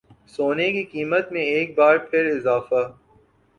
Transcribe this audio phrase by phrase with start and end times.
[0.27, 2.81] سونے کی قیمت میں ایک بار پھر اضافہ